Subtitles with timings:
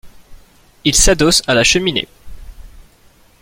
[0.83, 2.07] Il s’adosse à la cheminée.